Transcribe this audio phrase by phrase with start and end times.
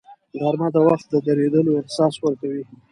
[0.41, 2.63] غرمه د وخت د درېدلو احساس ورکوي